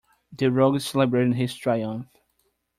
[0.35, 2.07] The rogue is celebrating his triumph.